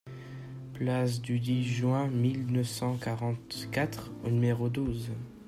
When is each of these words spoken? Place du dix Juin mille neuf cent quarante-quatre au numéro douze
Place 0.73 1.21
du 1.21 1.39
dix 1.39 1.63
Juin 1.63 2.07
mille 2.07 2.47
neuf 2.47 2.67
cent 2.69 2.97
quarante-quatre 2.97 4.09
au 4.23 4.31
numéro 4.31 4.67
douze 4.67 5.11